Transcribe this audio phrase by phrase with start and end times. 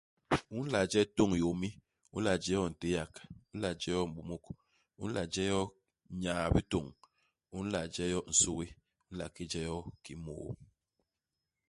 [0.57, 1.69] U nla je tôñ yômi,
[2.15, 3.13] u nla je yo ntéak,
[3.51, 4.43] u nla je yo m'bômôk,
[5.01, 5.61] u nla je yo
[6.21, 6.87] nyaa-bitôñ,
[7.55, 8.67] u nla je yo nsugi,
[9.09, 10.49] u nla ki je yo kiki môô.